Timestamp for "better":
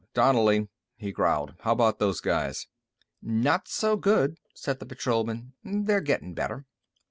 6.33-6.65